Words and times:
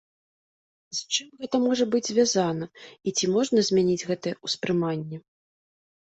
З 0.99 1.17
чым 1.17 1.27
гэта 1.41 1.59
можа 1.65 1.85
быць 1.95 2.07
звязана 2.11 2.65
і 3.09 3.13
ці 3.19 3.25
можна 3.33 3.59
змяніць 3.67 4.07
гэта 4.13 4.33
ўспрыманне? 4.47 5.17